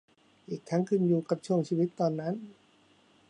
[0.49, 2.33] อีกทั้งขึ้นอยู่กับช่วงชีวิตตอนนั้น